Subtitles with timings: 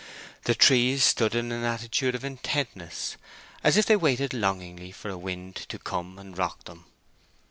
[0.45, 3.17] The trees stood in an attitude of intentness,
[3.63, 6.85] as if they waited longingly for a wind to come and rock them.